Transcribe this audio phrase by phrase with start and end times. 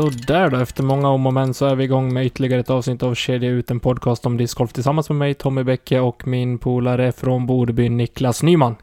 [0.00, 3.02] Sådär då, efter många om och men så är vi igång med ytterligare ett avsnitt
[3.02, 7.12] av Kedja ut, en podcast om discgolf tillsammans med mig, Tommy Bäcke och min polare
[7.12, 8.76] från Bodby, Niklas Nyman.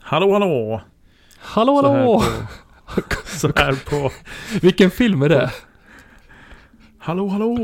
[0.00, 0.80] Hallå hallå!
[1.38, 2.22] Hallå Så här hallå!
[2.86, 4.10] på- Så här på...
[4.62, 5.50] Vilken film är det?
[6.98, 7.54] Hallå hallå!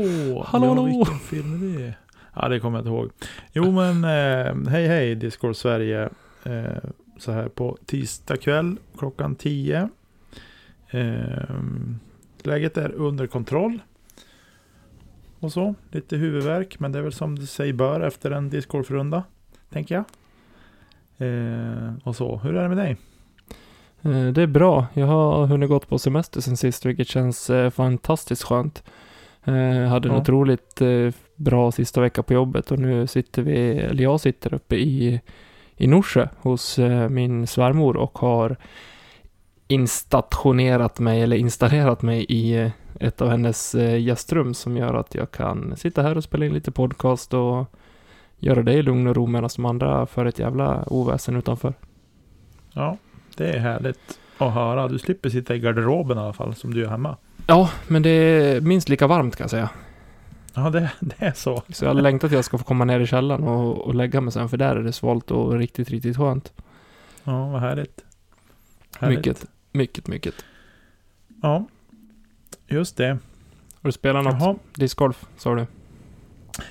[0.47, 0.85] Hallå, ja, hallå!
[0.85, 1.93] vilken film är det?
[2.35, 3.09] Ja, det kommer jag inte ihåg.
[3.53, 6.09] Jo men, eh, hej hej Discord Sverige.
[6.43, 9.89] Eh, så här på tisdag kväll klockan 10.
[10.89, 11.55] Eh,
[12.43, 13.79] läget är under kontroll.
[15.39, 16.79] Och så, lite huvudvärk.
[16.79, 19.23] Men det är väl som det sig bör efter en discgolfrunda.
[19.69, 20.05] Tänker jag.
[21.17, 22.97] Eh, och så, hur är det med dig?
[24.01, 24.87] Eh, Det är bra.
[24.93, 28.83] Jag har hunnit gått på semester sen sist, vilket känns eh, fantastiskt skönt.
[29.43, 30.21] Eh, Jag hade en Ja.
[30.21, 34.75] otroligt eh, bra sista vecka på jobbet och nu sitter vi, eller jag sitter uppe
[34.75, 35.21] i,
[35.77, 38.57] i Norsjö hos min svärmor och har
[39.67, 45.15] instationerat mig, eller installerat mig i eh, ett av hennes eh, gästrum som gör att
[45.15, 47.65] jag kan sitta här och spela in lite podcast och
[48.39, 51.73] göra det i lugn och ro medan de andra för ett jävla oväsen utanför.
[52.73, 52.97] Ja,
[53.37, 54.87] det är härligt att höra.
[54.87, 57.17] Du slipper sitta i garderoben i alla fall, som du gör hemma.
[57.47, 59.69] Ja, men det är minst lika varmt kan jag säga.
[60.53, 61.63] Ja, det, det är så.
[61.69, 64.21] Så jag längtar till att jag ska få komma ner i källaren och, och lägga
[64.21, 66.53] mig sen, för där är det svalt och riktigt, riktigt skönt.
[67.23, 68.01] Ja, vad härligt.
[68.99, 69.17] härligt.
[69.17, 70.33] Mycket, mycket, mycket.
[71.41, 71.65] Ja,
[72.67, 73.07] just det.
[73.81, 74.55] Har du spelat något Jaha.
[74.75, 75.65] discgolf, sa du?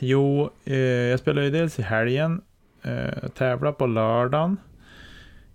[0.00, 2.40] Jo, eh, jag spelade ju dels i helgen.
[2.82, 4.56] Eh, tävla på lördagen.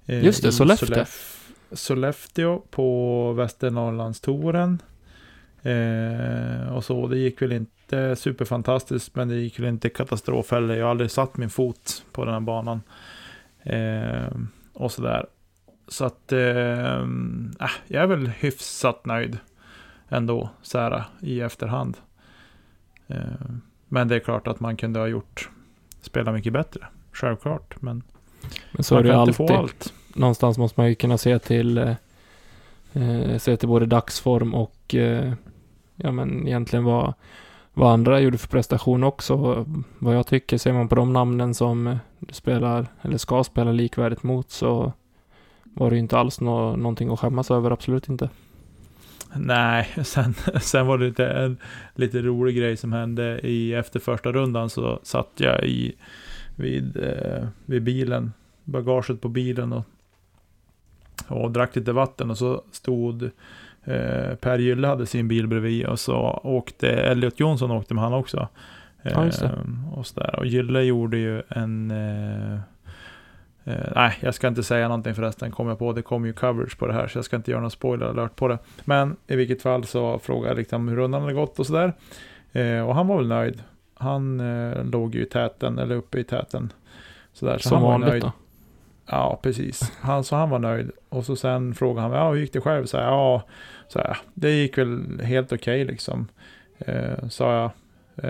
[0.05, 0.88] Eh, Just det, Sollefteå.
[0.88, 4.81] Sollef- Sollefteå på Västernorrlandstouren.
[5.61, 10.76] Eh, och så, det gick väl inte superfantastiskt, men det gick väl inte katastrof heller.
[10.76, 12.82] Jag har aldrig satt min fot på den här banan.
[13.64, 14.38] Eh,
[14.73, 15.26] och sådär.
[15.92, 16.39] Så att, eh,
[17.88, 19.38] jag är väl hyfsat nöjd
[20.10, 21.98] ändå, så här i efterhand.
[23.08, 23.17] Eh,
[23.88, 25.50] men det är klart att man kunde ha gjort,
[26.02, 26.88] spela mycket bättre.
[27.11, 28.04] Självklart, men
[28.72, 29.55] Men så man är det ju kan inte alltid.
[29.55, 29.94] få allt.
[30.16, 31.95] Någonstans måste man ju kunna se till, eh,
[32.94, 35.33] eh, se till både dagsform och, eh,
[35.95, 37.14] ja men egentligen vad,
[37.73, 39.66] vad andra gjorde för prestation också.
[40.00, 44.23] Vad jag tycker, ser man på de namnen som du spelar, eller ska spela likvärdigt
[44.23, 44.94] mot, så
[45.74, 48.30] var det ju inte alls nå, någonting att skämmas över, absolut inte.
[49.36, 51.58] Nej, sen, sen var det lite, en
[51.96, 55.96] lite rolig grej som hände i efter första rundan så satt jag i
[56.56, 59.86] vid, eh, vid bilen, bagaget på bilen och,
[61.28, 63.24] och drack lite vatten och så stod
[63.84, 68.14] eh, Per Gylle hade sin bil bredvid och så åkte Elliot Jonsson åkte med han
[68.14, 68.48] också.
[69.02, 69.48] Ja, just det.
[69.48, 70.40] Eh, och, så där.
[70.40, 72.60] och Gylle gjorde ju en eh,
[73.70, 75.94] eh, nej, jag ska inte säga någonting förresten, kom jag på.
[75.94, 78.36] Det kommer ju coverage på det här, så jag ska inte göra någon spoiler alert
[78.36, 78.58] på det.
[78.86, 81.94] Men i vilket fall så frågade jag liksom hur rundan hade gått och sådär.
[82.52, 83.64] Eh, och han var väl nöjd.
[83.94, 86.74] Han eh, låg ju i täten, eller uppe i täten.
[87.34, 88.22] Sådär, så Som han var nöjd.
[88.22, 88.32] då.
[89.06, 89.92] Ja, precis.
[90.02, 90.92] Han, så han var nöjd.
[91.10, 92.86] Och så sen frågade han, ja hur gick det själv?
[92.86, 93.44] Så här, ja,
[93.88, 96.28] så här, det gick väl helt okej liksom.
[96.80, 97.72] Eh, sa jag.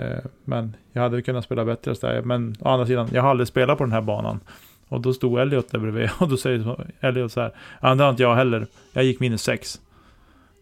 [0.00, 1.94] Eh, men jag hade kunnat spela bättre.
[1.94, 2.22] Så där.
[2.22, 4.40] Men å andra sidan, jag har aldrig spelat på den här banan.
[4.90, 8.10] Och då stod Elliot där bredvid och då säger Elliot så här, ja det har
[8.10, 8.66] inte jag heller.
[8.92, 9.80] Jag gick minus sex.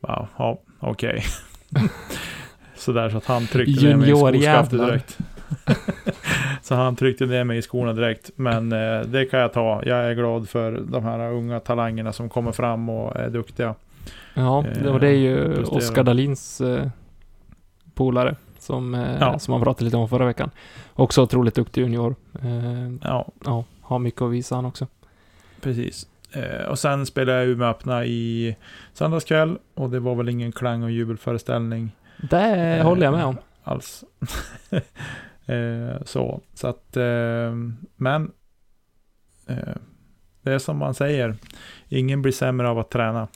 [0.00, 1.22] Ja, ja okej.
[2.76, 5.18] så där så att han tryckte ner mig i skoskaftet direkt.
[6.62, 8.30] så han tryckte ner mig i skorna direkt.
[8.36, 9.82] Men eh, det kan jag ta.
[9.84, 13.74] Jag är glad för de här unga talangerna som kommer fram och är duktiga.
[14.34, 15.76] Ja, Eh, det, och det är ju prestera.
[15.78, 16.86] Oskar Dahlins eh,
[17.94, 19.38] polare som, eh, Ja.
[19.38, 20.50] som man pratade lite om förra veckan.
[20.94, 22.14] Också otroligt duktig junior.
[22.42, 24.86] Eh, Ja, ja, har mycket att visa han också.
[25.60, 26.06] precis.
[26.32, 28.56] Eh, och sen spelade jag Umeå öppna i
[28.92, 29.58] söndags kväll.
[29.74, 31.96] Och det var väl ingen klang och jubelföreställning.
[32.30, 32.40] Det
[32.78, 33.36] Eh, håller jag med om.
[33.62, 34.04] alls.
[35.46, 37.52] eh, så, så att, eh,
[37.96, 38.30] men
[40.42, 41.36] det är som man säger,
[41.88, 43.28] ingen blir sämre av att träna.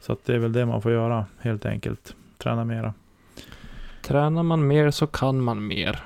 [0.00, 2.94] Så att det är väl det man får göra helt enkelt, träna mera.
[4.02, 6.00] Tränar man mer så kan man mer.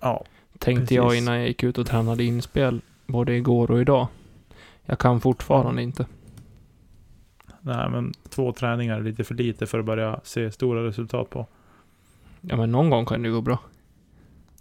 [0.00, 0.24] Ja,
[0.58, 1.22] Tänkte jag Precis.
[1.22, 4.06] innan jag gick ut och tränade inspel både igår och idag.
[4.86, 6.06] Jag kan fortfarande inte.
[7.60, 11.46] nej men två träningar är lite för lite för att börja se stora resultat på.
[12.40, 13.58] Ja, men någon gång kan det gå bra.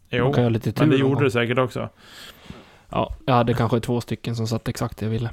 [0.10, 1.90] Jo, kan lite tur men det gjorde det säkert också.
[2.90, 5.30] Ja, jag hade kanske två stycken som satt exakt det jag ville.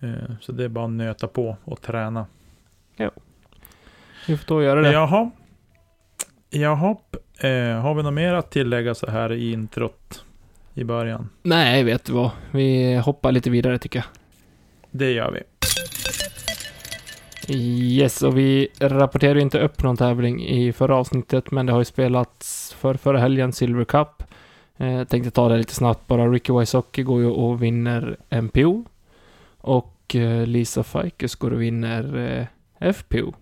[0.00, 2.26] Eh, så det är bara att nöta på och träna.
[4.26, 4.92] Vi får då göra det.
[4.92, 5.30] Jaha.
[6.50, 6.96] Jaha.
[7.42, 10.24] Eh, har vi något mer att tillägga så här i introt
[10.74, 11.28] i början?
[11.42, 12.30] Nej, vet du vad?
[12.50, 14.06] Vi hoppar lite vidare tycker jag.
[14.90, 15.42] Det gör vi.
[17.48, 21.84] Yes, och vi rapporterade inte upp någon tävling i förra avsnittet, men det har ju
[21.84, 24.22] spelats för förra helgen Silver Cup.
[24.76, 26.28] Eh, tänkte ta det lite snabbt bara.
[26.28, 28.84] Ricky Wysocki går ju och vinner MPO.
[29.58, 32.16] Och eh, Lisa Fikes går och vinner
[32.80, 33.32] eh, FPO.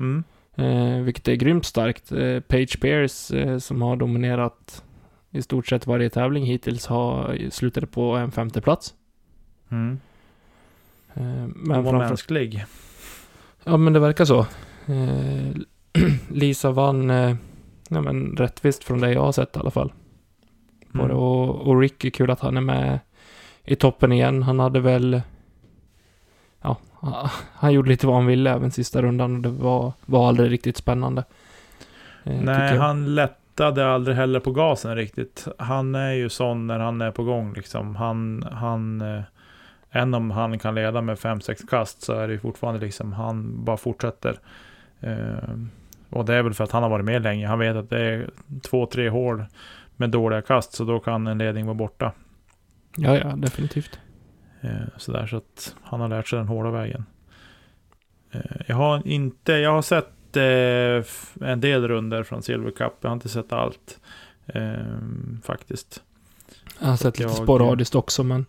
[0.00, 0.24] Mm.
[0.56, 2.12] Eh, vilket är grymt starkt.
[2.12, 4.84] Eh, Page Pierce eh, som har dominerat
[5.30, 8.94] i stort sett varje tävling hittills har slutat på en femte plats.
[9.70, 10.00] Mm.
[11.14, 12.08] Eh, Men men var framför...
[12.08, 12.64] mänsklig.
[13.64, 14.38] Ja, men det verkar så.
[14.86, 15.56] Eh,
[16.28, 17.36] Lisa vann, eh,
[17.88, 19.92] ja men rättvist från det jag har sett i alla fall.
[20.94, 21.10] Mm.
[21.10, 22.98] Och, och Ricky, kul att han är med
[23.64, 24.42] i toppen igen.
[24.42, 25.20] Han hade väl,
[27.54, 30.76] han gjorde lite vad han ville även sista rundan och det var, var aldrig riktigt
[30.76, 31.24] spännande.
[32.24, 35.48] Eh, Nej, han lättade aldrig heller på gasen riktigt.
[35.58, 37.96] Han är ju sån när han är på gång liksom.
[37.96, 39.22] Han, han, eh,
[39.90, 43.64] än om han kan leda med 5-6 kast så är det ju fortfarande liksom, han
[43.64, 44.38] bara fortsätter.
[45.00, 45.58] Eh,
[46.10, 47.48] och det är väl för att han har varit med länge.
[47.48, 48.30] Han vet att det är
[48.62, 49.44] två, tre hål
[49.96, 52.12] med dåliga kast, så då kan en ledning vara borta.
[52.96, 53.98] Ja, ja, definitivt.
[54.66, 57.04] Eh, sådär, så att han har lärt sig den hårda vägen.
[58.32, 62.92] Eh, jag har inte, jag har sett eh, en del runder från Silver Cup.
[63.00, 64.00] Jag har inte sett allt.
[64.46, 64.74] Eh,
[65.42, 66.02] faktiskt.
[66.80, 68.46] Jag har sett lite jag- sporadiskt också, men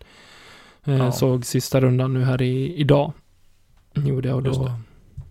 [0.84, 1.12] Ja.
[1.12, 3.12] såg sista rundan nu här i, idag.
[3.94, 4.64] Gjorde jag och då...
[4.64, 4.72] det.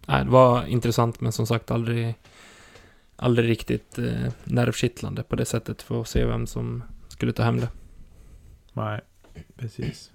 [0.06, 2.16] Nej, det var intressant, men som sagt aldrig,
[3.16, 7.60] aldrig riktigt eh, nervkittlande på det sättet för att se vem som skulle ta hem
[7.60, 7.70] det.
[8.74, 9.02] Nej,
[9.58, 10.12] precis.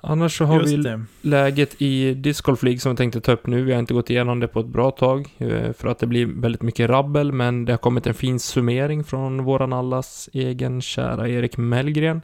[0.00, 1.00] Annars så har Just vi det.
[1.20, 3.62] läget i Disc League som vi tänkte ta upp nu.
[3.62, 6.26] Vi har inte gått igenom det på ett bra tag eh, för att det blir
[6.26, 11.28] väldigt mycket rabbel, men det har kommit en fin summering från våran allas egen kära
[11.28, 12.22] Erik Mellgren.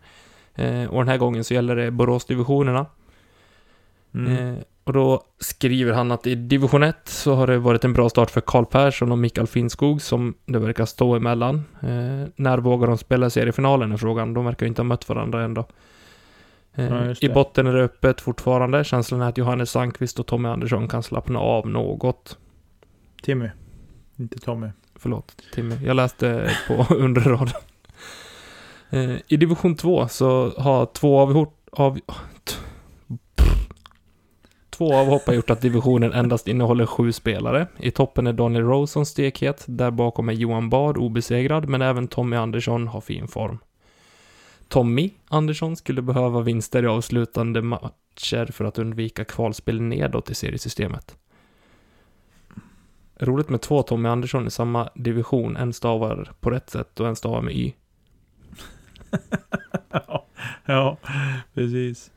[0.55, 2.87] Eh, och den här gången så gäller det Boråsdivisionerna.
[4.15, 4.55] Mm.
[4.55, 8.09] Eh, och då skriver han att i division 1 så har det varit en bra
[8.09, 11.65] start för Karl Persson och Mikael Finnskog som det verkar stå emellan.
[12.37, 14.35] När vågar de spela seriefinalen är frågan.
[14.35, 15.61] De verkar ju inte ha mött varandra ändå.
[15.61, 15.67] Eh,
[16.75, 18.85] Ja, just I botten är det öppet fortfarande.
[18.85, 22.38] Känslan är att Johannes Sandqvist och Tommy Andersson kan slappna av något.
[23.23, 23.50] Timmy.
[24.17, 24.69] Inte Tommy.
[24.97, 25.75] Förlåt, Timmy.
[25.85, 27.61] Jag läste på under raden.
[28.91, 31.99] Eh, I division 2 så har två av, av
[34.71, 37.67] Två avhopp har gjort att divisionen endast innehåller sju spelare.
[37.79, 42.37] I toppen är Daniel Rosen stekhet, där bakom är Johan Bard obesegrad, men även Tommy
[42.37, 43.59] Andersson har fin form.
[44.75, 51.17] Tommy Andersson skulle behöva vinster i avslutande matcher för att undvika kvalspel nedåt i seriesystemet.
[53.19, 57.17] Roligt med två Tommy Andersson i samma division, en stavar på rätt sätt och en
[57.17, 57.73] stavar med Y.
[59.91, 60.26] ja,
[60.65, 60.97] ja,
[61.55, 62.11] precis.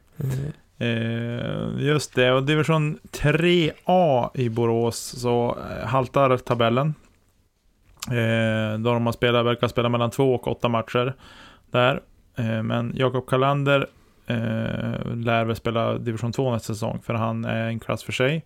[0.77, 6.93] Eh, just det, och division 3A i Borås så eh, haltar tabellen.
[8.07, 11.15] Eh, då de har spelat, verkar spela mellan två och åtta matcher
[11.71, 12.01] där.
[12.37, 13.87] Eh, men Jakob Kalander
[14.27, 18.45] eh, lär väl spela division 2 nästa säsong, för han är en klass för sig.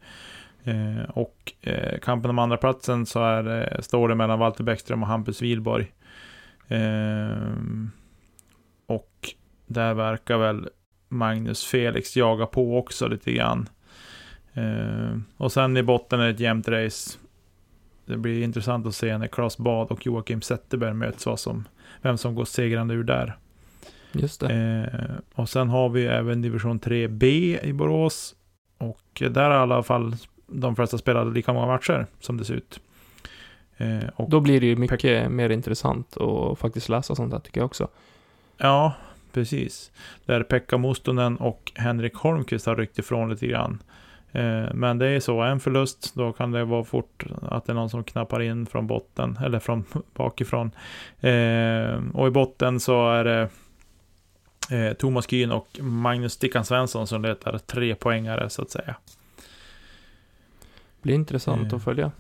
[0.64, 5.04] Eh, och eh, kampen om andra platsen så är, eh, står det mellan Walter Bäckström
[5.04, 5.92] och Hampus Wilborg.
[6.68, 7.32] Eh,
[8.86, 9.30] och
[9.68, 10.70] där verkar väl
[11.10, 13.70] Magnus Felix jaga på också lite grann.
[14.54, 17.18] Eh, och sen i botten är det ett jämnt race.
[18.06, 21.68] Det blir intressant att se när Claes Bad och Joakim Zetterberg möts, vad som,
[22.02, 23.38] vem som går segrande ur där.
[24.12, 24.54] Just det.
[24.94, 27.24] Eh, och sen har vi även division 3B
[27.64, 28.36] i Borås.
[28.78, 30.16] Och där har i alla fall
[30.48, 32.80] de flesta spelade lika många matcher som det ser ut.
[33.78, 37.66] Eh, Då blir det ju mycket mer intressant att faktiskt läsa sånt där tycker jag
[37.66, 37.88] också.
[38.58, 38.94] Ja,
[39.34, 39.92] precis.
[40.26, 43.82] Där Pekka Mustonen och Henrik Holmqvist har ryckt ifrån lite grann.
[44.32, 47.76] Eh, Men det är så, en förlust, då kan det vara fort att det är
[47.76, 49.84] någon som knappar in från botten, eller från
[50.16, 50.72] bakifrån.
[51.20, 53.50] Eh, Och i botten så är det
[54.72, 58.96] eh, Thomas Kyn och Magnus Stickan Svensson som letar tre poängare så att säga.
[61.02, 61.76] Blir intressant Eh.
[61.78, 62.12] att följa.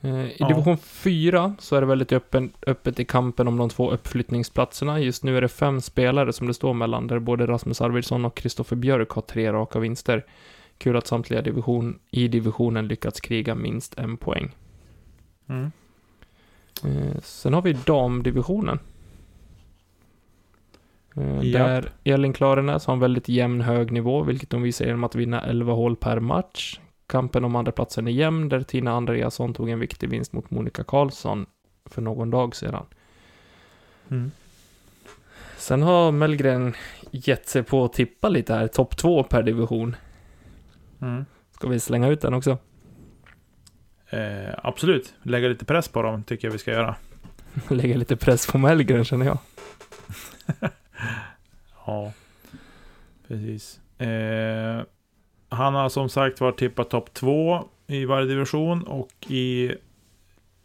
[0.00, 0.48] Eh, I Ja.
[0.48, 5.00] division 4 så är det väldigt öppen, öppet i kampen om de två uppflyttningsplatserna.
[5.00, 8.34] Just nu är det fem spelare som det står mellan, där både Rasmus Arvidsson och
[8.36, 10.24] Kristoffer Björk har tre raka vinster.
[10.78, 14.54] Kul att samtliga division, i divisionen lyckats kriga minst en poäng.
[15.48, 15.72] Mm.
[16.84, 18.78] Eh, sen har vi damdivisionen.
[21.16, 21.52] Eh, Japp.
[21.52, 25.40] där Elin Klarenäs har en väldigt jämn hög nivå, vilket de visar genom att vinna
[25.40, 26.80] 11 hål per match.
[27.06, 30.84] Kampen om andra platsen är jämn, där Tina Andreasson tog en viktig vinst mot Monica
[30.84, 31.46] Karlsson
[31.84, 32.84] för någon dag sedan.
[34.10, 34.30] Mm.
[35.56, 36.74] Sen har Mellgren
[37.10, 39.96] gett sig på att tippa lite här, topp två per division.
[41.00, 41.24] Mm.
[41.50, 42.58] Ska vi slänga ut den också?
[44.08, 46.94] Eh, absolut, lägga lite press på dem tycker jag vi ska göra.
[47.68, 49.38] Lägga lite press på Mellgren känner jag.
[51.92, 52.12] Ja,
[53.28, 53.80] precis.
[53.98, 54.82] Eh,
[55.48, 59.72] han har som sagt varit tippat topp två i varje division och i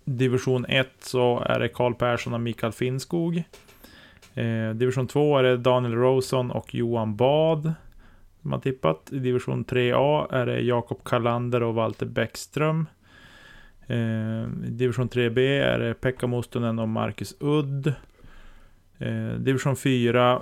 [0.05, 3.43] division 1 så är det Karl Persson och Mikael Finnskog.
[4.33, 7.73] Eh, division 2 är det Daniel Rosen och Johan Bad
[8.41, 9.09] som har tippat.
[9.11, 12.85] I division 3A är det Jakob Kalander och Walter Bäckström.
[13.87, 17.93] Eh, I division 3B är det Pekka Mustonen och Marcus Udd.
[18.97, 20.41] Eh, division 4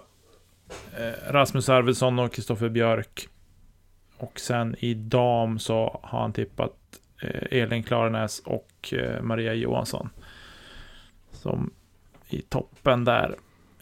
[1.28, 3.28] Rasmus Arvidsson och Kristoffer Björk.
[4.18, 6.76] Och sen i dam så har han tippat
[7.22, 10.10] eh, Elin Klarenäs och eh, Maria Johansson.
[11.32, 11.74] Som
[12.30, 13.36] i toppen där.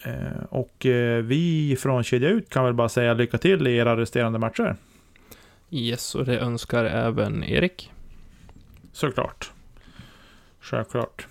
[0.04, 3.96] Eh, och eh, vi från Kedja Ut kan väl bara säga lycka till i era
[3.96, 4.76] resterande matcher.
[5.70, 7.92] Yes, och det önskar även Erik.
[8.92, 9.52] Såklart.
[10.60, 11.26] Självklart.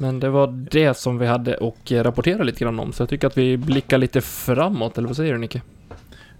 [0.00, 3.26] Men det var det som vi hade och rapportera lite grann om, så jag tycker
[3.26, 5.62] att vi blickar lite framåt, eller vad säger du Nicke?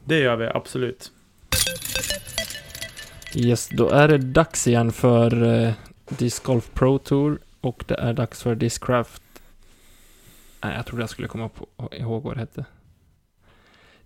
[0.05, 1.13] Det gör vi absolut.
[3.35, 5.73] Yes, då är det dags igen för eh,
[6.09, 9.23] Disc Golf Pro Tour och det är dags för Discraft.
[10.61, 12.65] Nej, jag trodde jag skulle komma på, ihåg vad det hette.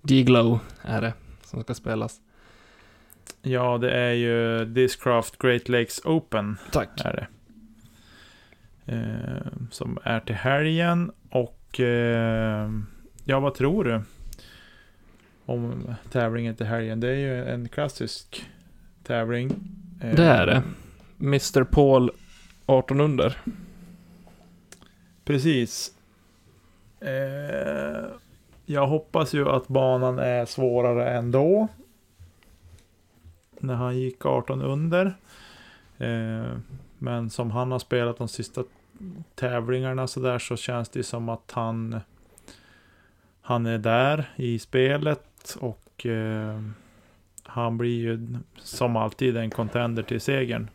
[0.03, 1.13] D-Glow är det
[1.45, 2.21] som ska spelas.
[3.43, 6.57] Ja, det är ju Discraft Great Lakes Open.
[6.71, 7.01] Tack.
[7.05, 7.27] Är det.
[8.87, 11.13] Eh, som är till helgen.
[11.31, 12.71] Och eh,
[13.25, 14.03] ja, vad tror du?
[15.47, 17.01] Om tävlingen till helgen.
[17.01, 18.47] Det är ju en klassisk
[19.03, 19.51] tävling.
[20.03, 20.63] Eh, Det är det.
[21.21, 22.11] Mr Paul
[22.67, 23.39] 18 under.
[25.25, 25.95] Precis.
[27.01, 28.05] Eh,
[28.67, 31.69] jag hoppas ju att banan är svårare ändå.
[33.61, 35.15] När han gick 18 under.
[35.99, 36.53] Eh,
[37.03, 38.65] men som han har spelat de sista
[39.35, 42.01] tävlingarna så där så känns det som att han
[43.41, 46.61] han är där i spelet och eh,
[47.43, 50.71] han blir ju som alltid en contender till segern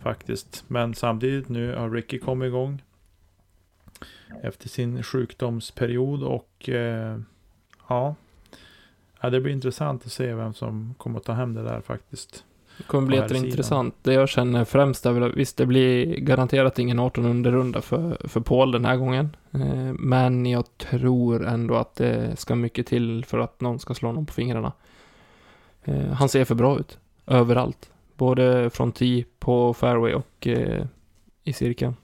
[0.00, 0.64] faktiskt.
[0.68, 2.82] Men samtidigt nu har Ricky kommit igång
[4.42, 7.18] efter sin sjukdomsperiod och eh,
[7.88, 8.14] ja,
[9.20, 12.44] ja, det blir intressant att se vem som kommer att ta hem det där faktiskt.
[12.78, 13.94] Det kommer bli jätteintressant.
[14.02, 18.28] Det jag känner främst är väl att visst, det blir garanterat ingen 18 under-runda för,
[18.28, 19.36] för Paul den här gången.
[19.52, 24.08] Eh, men jag tror ändå att det ska mycket till för att någon ska slå
[24.08, 24.72] honom på fingrarna.
[25.84, 26.98] Eh, han ser för bra ut.
[27.26, 27.90] Överallt.
[28.16, 30.86] Både från tee, på fairway och eh,
[31.44, 31.94] i cirkeln.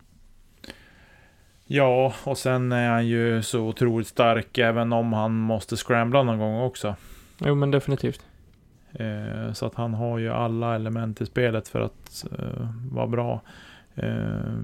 [1.66, 6.38] Ja, och sen är han ju så otroligt stark även om han måste scrambla någon
[6.38, 6.94] gång också.
[7.38, 8.24] Jo, men definitivt.
[8.94, 13.40] Eh, så att han har ju alla element i spelet för att eh, vara bra.
[13.94, 14.58] Eh,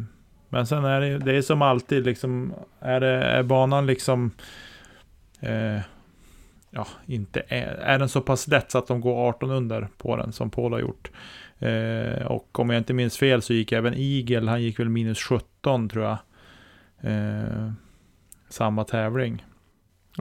[0.49, 4.30] men sen är det, ju- det är som alltid liksom, är, det, är banan liksom,
[6.70, 10.16] ja, inte är, är den så pass lätt så att de går 18 under på
[10.16, 11.10] den som Paul har gjort.
[11.58, 15.18] Eh, och om jag inte minns fel så gick även Eagle, han gick väl minus
[15.18, 16.18] 17 tror jag.
[17.00, 17.72] Eh,
[18.49, 19.44] samma tävling.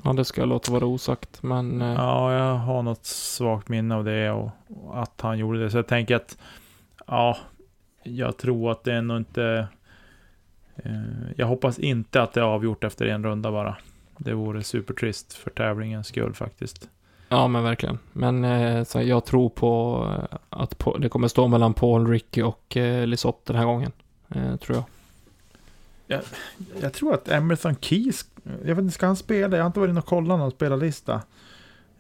[0.03, 1.81] Ja, det ska jag låta vara osagt, men...
[1.81, 5.69] Eh, Ja, jag har något svagt minne av det och, och att han gjorde det.
[5.72, 6.38] Så jag tänker att,
[7.08, 7.38] ja,
[8.03, 9.67] jag tror att det är nog inte...
[10.75, 10.91] Eh,
[11.36, 13.75] jag hoppas inte att det är avgjort efter en runda bara.
[14.17, 16.89] Det vore supertrist för tävlingens skull faktiskt.
[17.29, 18.00] Ja, men verkligen.
[18.13, 22.41] Men eh, så jag tror på eh, att på, det kommer stå mellan Paul, Ricky
[22.41, 23.91] och eh, Lisotte den här gången.
[24.29, 24.84] Eh, tror jag.
[26.81, 29.57] Jag tror att Emerson Keys, jag vet inte, ska han spela?
[29.57, 31.13] Jag har inte varit inne och kollat någon spelarlista.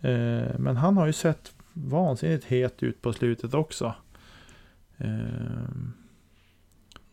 [0.01, 3.93] Eh, men han har ju sett vansinnigt het ut på slutet också.
[4.97, 5.09] Eh,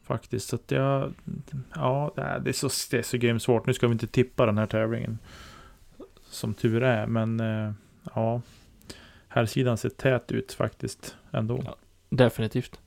[0.02, 1.14] faktiskt, så att jag...
[1.74, 3.66] Ja, det är, det är så, det är så grymt svårt.
[3.66, 5.18] Nu ska vi inte tippa den här tävlingen.
[6.30, 7.72] Som tur är, men eh,
[8.14, 8.40] ja.
[9.28, 11.62] Här sidan ser tät ut faktiskt ändå.
[11.64, 11.76] Ja.
[12.08, 12.80] Definitivt.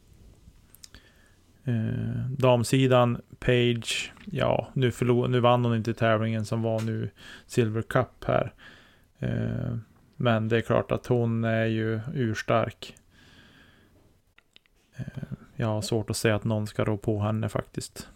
[1.64, 7.10] Eh, damsidan, Page, ja, nu, förlor, nu vann hon inte tävlingen som var nu
[7.46, 8.54] Silver Cup här.
[9.20, 9.78] Eh,
[10.16, 12.96] men det är klart att hon är ju urstark.
[14.98, 15.24] Eh,
[15.56, 18.10] jag har svårt att säga att någon ska rå på henne faktiskt.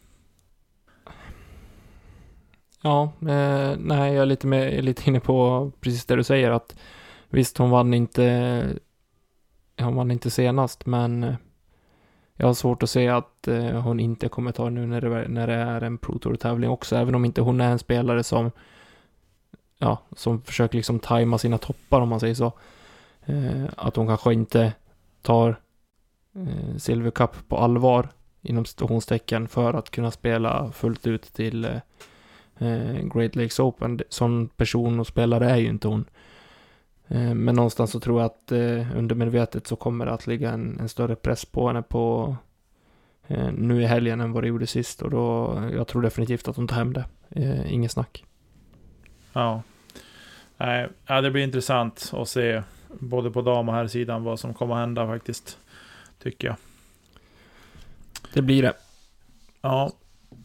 [2.81, 6.75] Ja, eh, nej, jag är lite, med, lite inne på precis det du säger att
[7.29, 8.65] visst, hon vann inte,
[9.79, 11.35] hon vann inte senast, men eh,
[12.35, 15.27] jag har svårt att se att eh, hon inte kommer ta det nu när det,
[15.27, 18.51] när det är en Pro Tour-tävling också, även om inte hon är en spelare som,
[19.77, 22.51] ja, som försöker liksom tajma sina toppar om man säger så.
[23.25, 24.73] Eh, att hon kanske inte
[25.21, 25.59] tar
[26.35, 28.09] eh, Silver Cup på allvar
[28.41, 31.77] inom situationstecken för att kunna spela fullt ut till eh,
[32.57, 33.99] eh Great Lakes Open.
[34.09, 36.05] Sån person och spelare är ju inte hon.
[37.07, 40.79] Eh, men någonstans så tror jag att eh, undermedvetet så kommer det att ligga en,
[40.79, 42.35] en större press på henne på
[43.27, 46.55] eh, nu i helgen än vad det gjorde sist och då, jag tror definitivt att
[46.55, 47.05] hon tar hem det.
[47.67, 48.25] Inget snack.
[49.33, 49.61] Ja.
[50.57, 52.61] Nej, ja, det blir intressant att se
[52.99, 55.57] både på dam och här sidan vad som kommer att hända faktiskt.
[56.23, 56.55] Tycker jag.
[58.33, 58.73] Det blir det.
[59.61, 59.91] Ja.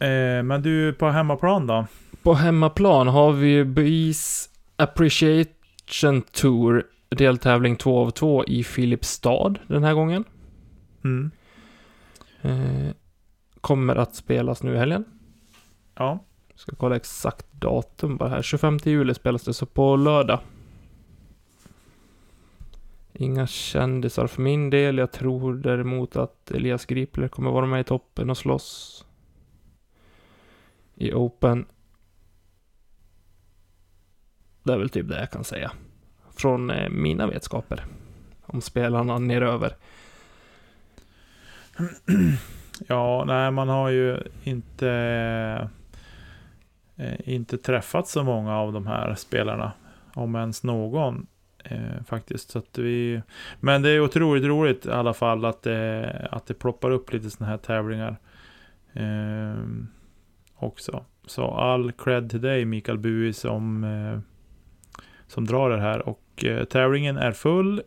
[0.06, 1.86] Eh, men du, på hemmaplan då?
[2.22, 4.50] På hemmaplan har vi Bees
[5.88, 10.24] Appreciation Tour, deltävling 2 av 2 i Filipstad den här gången.
[11.04, 11.30] Mm.
[12.42, 12.94] Eh,
[13.60, 15.04] kommer att spelas nu i helgen.
[15.94, 16.24] Ja.
[16.54, 18.42] Ska kolla exakt datum bara här.
[18.42, 20.40] 25 juli spelas det, så på lördag.
[23.12, 24.98] Inga kändisar för min del.
[24.98, 29.04] Jag tror däremot att Elias Gripler kommer vara med i toppen och slåss.
[30.94, 31.66] I Open.
[34.68, 35.70] Det är väl typ det jag kan säga.
[36.36, 37.84] Från eh, mina vetskaper.
[38.46, 39.72] Om spelarna neröver.
[42.88, 44.88] Ja, nej, man har ju inte,
[46.96, 49.72] eh, inte träffat så många av de här spelarna.
[50.14, 51.26] Om ens någon
[51.64, 52.50] eh, faktiskt.
[52.50, 53.22] Så att vi,
[53.60, 57.30] men det är otroligt roligt i alla fall att det, att det ploppar upp lite
[57.30, 58.16] sådana här tävlingar.
[58.92, 59.64] Eh,
[60.56, 61.04] också.
[61.26, 64.18] Så all cred till dig Mikael Bui som, eh,
[65.28, 66.08] som drar det här.
[66.08, 67.82] Och eh, tävlingen är full.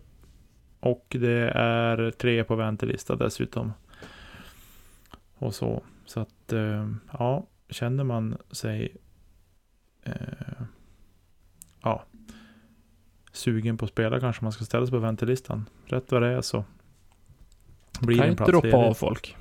[0.79, 3.73] Och det är tre på väntelista dessutom.
[5.37, 5.83] Och så.
[6.05, 6.89] Så att, eh,
[7.19, 8.97] ja, känner man sig
[10.03, 10.13] eh,
[11.81, 12.03] ja,
[13.31, 15.65] sugen på att spela kanske man ska ställa sig på väntelistan.
[15.85, 16.63] Rätt vad det är så
[18.01, 18.89] blir kan en plats droppa ledig.
[18.89, 19.35] av folk.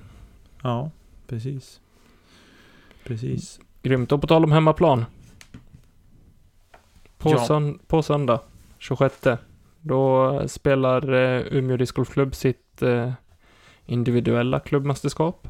[0.63, 0.91] Ja,
[1.27, 1.81] precis.
[3.05, 3.61] Precis.
[3.83, 4.13] Grymt.
[4.13, 5.05] Och på tal om hemmaplan.
[7.21, 7.39] På, Ja.
[7.47, 8.41] sön- på söndag,
[8.79, 9.27] 26.
[9.81, 13.13] Då spelar eh, Umeå discgolfklubb sitt eh,
[13.87, 15.49] individuella klubbmästerskap.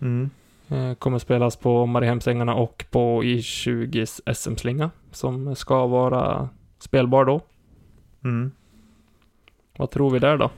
[0.00, 0.30] Mm.
[0.68, 6.48] Eh, kommer spelas på Mariehemsängarna och på I20s SM-slinga som ska vara
[6.78, 7.40] spelbar då.
[8.24, 8.50] Mm.
[9.76, 10.50] Vad tror vi där då?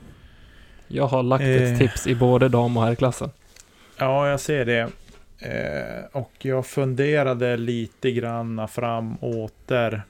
[0.87, 1.77] Jag har lagt ett Eh.
[1.77, 3.29] tips i både dam och herrklassen.
[3.99, 4.89] Ja, jag ser det.
[5.39, 10.01] Eh, och jag funderade lite grann fram åter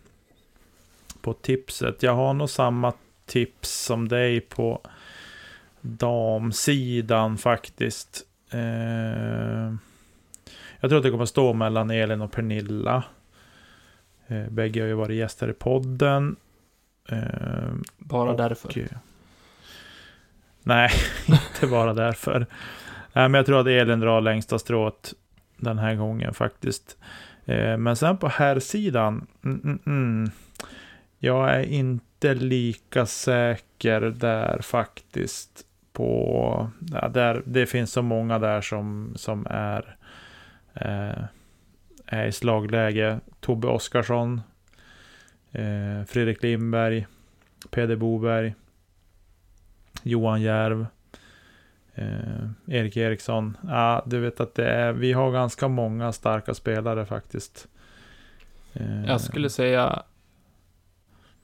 [1.22, 2.04] på tipset.
[2.04, 2.94] Jag har nog samma
[3.26, 4.82] tips som dig på
[5.82, 8.24] damsidan faktiskt.
[8.52, 9.74] Eh,
[10.80, 13.04] jag tror att det kommer stå mellan Elin och Pernilla.
[14.28, 16.36] Eh, bägge har ju varit gäster i podden.
[17.10, 17.18] Eh,
[17.98, 18.80] Bara och, därför.
[18.80, 18.86] eh,
[20.64, 20.90] Nej,
[21.28, 22.46] inte bara därför.
[23.18, 25.14] Nej, men jag tror att Elin drar längsta strået
[25.58, 26.98] den här gången faktiskt.
[27.46, 30.32] Eh, men sen på här sidan mm, mm, mm,
[31.20, 35.66] Jag är inte lika säker där faktiskt.
[35.94, 39.96] På, ja, där, det finns så många där som, som är,
[40.74, 41.24] eh,
[42.06, 43.20] är i slagläge.
[43.40, 44.42] Tobbe Oskarsson,
[45.52, 47.08] eh, Fredrik Lindberg,
[47.70, 48.56] Peder Boberg,
[50.04, 50.86] Johan Järv,
[51.98, 53.58] eh, Erik Eriksson.
[53.68, 57.68] Ja, du vet att det är, vi har ganska många starka spelare faktiskt.
[58.74, 60.04] Eh, Jag skulle säga...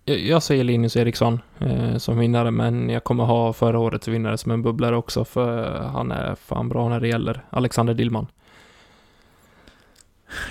[0.05, 4.37] Jag, jag säger Linus Eriksson eh, som vinnare, men jag kommer ha förra årets vinnare
[4.37, 7.41] som en bubblare också, för han är fan bra när det gäller.
[7.49, 8.27] Alexander Dillman.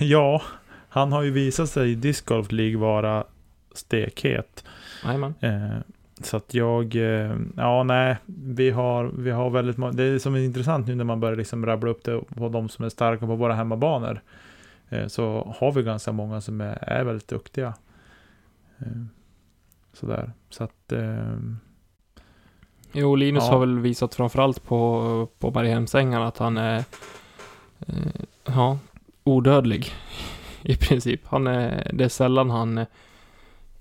[0.01, 0.43] Ja,
[0.89, 3.25] han har ju visat sig i Disc Golf League vara
[3.75, 4.65] stekhet.
[5.05, 5.35] Jajamän.
[5.41, 5.77] Eh,
[6.27, 10.35] så att jag, eh, ja nej, vi har, vi har väldigt många, det är som
[10.35, 13.27] är intressant nu när man börjar liksom rabbla upp det på de som är starka
[13.27, 14.21] på våra hemmabanor.
[14.89, 17.75] Eh, så har vi ganska många som är, är väldigt duktiga.
[18.79, 18.87] Eh,
[19.93, 20.93] sådär, så att,
[22.93, 23.51] Jo, Linus Ja.
[23.53, 26.85] har väl visat framförallt på, på Mariehemsängarna att han är,
[28.45, 28.79] ja,
[29.25, 29.87] odödlig
[30.63, 31.21] i princip.
[31.27, 32.87] Han är, det är sällan han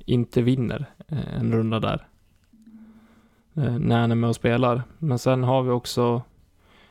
[0.05, 2.07] inte vinner en runda där.
[3.55, 4.83] Eh, när han är med och spelar.
[4.99, 6.21] Men sen har vi också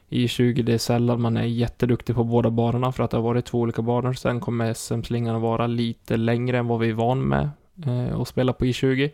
[0.08, 3.24] i 20, det är sällan man är jätteduktig på båda banorna för att det har
[3.24, 4.12] varit två olika banor.
[4.12, 7.50] Sen kommer SM-slingan att vara lite längre än vad vi är van med
[7.86, 9.10] eh, att spela på I20.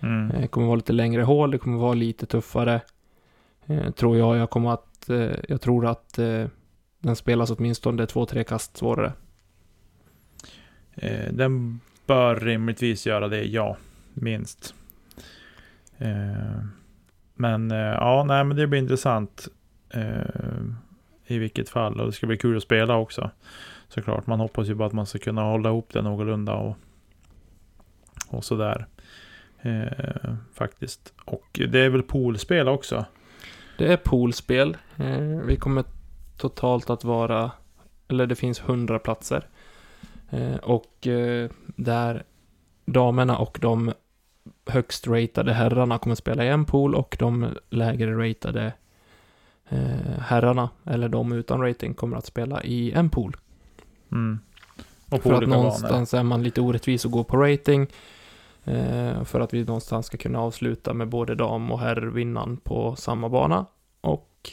[0.00, 2.80] mm, Det kommer vara lite längre hål, det kommer vara lite tuffare.
[3.66, 4.36] Eh, tror jag.
[4.36, 6.46] Jag kommer att, eh, jag tror att eh,
[6.98, 9.12] den spelas åtminstone två, tre kast svårare.
[10.94, 13.76] eh, den bör rimligtvis göra det, ja,
[14.14, 14.74] minst.
[16.02, 16.64] Eh,
[17.34, 19.48] men eh, ja, nej men det blir intressant.
[19.90, 20.62] Eh,
[21.26, 22.00] I vilket fall.
[22.00, 23.30] Och det ska bli kul att spela också.
[23.88, 24.26] Såklart.
[24.26, 26.76] Man hoppas ju bara att man ska kunna hålla ihop det någorlunda och,
[28.28, 28.86] och sådär.
[29.62, 31.12] Eh, faktiskt.
[31.24, 33.04] Och det är väl poolspel också.
[33.78, 34.76] Det är poolspel.
[34.96, 35.84] Eh, vi kommer
[36.36, 37.50] totalt att vara,
[38.08, 39.48] eller det finns 100 platser.
[40.30, 42.24] Eh, och eh, där
[42.84, 43.92] damerna och de
[44.66, 48.72] högst ratade herrarna kommer spela i en pool och de lägre ratade
[49.68, 53.36] eh, herrarna, eller de utan rating, kommer att spela i en pool.
[54.12, 54.38] Mm.
[55.04, 57.86] Och på För att någonstans är man lite orättvis och går på rating.
[58.64, 63.28] Eh, för att vi någonstans ska kunna avsluta med både dam och herrvinnaren på samma
[63.28, 63.66] bana.
[64.00, 64.50] Och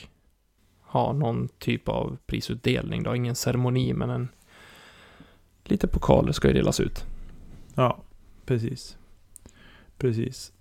[0.82, 3.16] ha någon typ av prisutdelning då.
[3.16, 4.28] Ingen ceremoni men en
[5.64, 7.06] lite pokaler ska ju delas ut.
[7.76, 7.98] Ja,
[8.46, 8.99] precis.
[10.00, 10.54] Precis.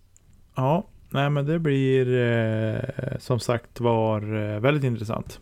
[0.55, 5.41] Ja, nej men det blir eh, som sagt var eh, väldigt intressant.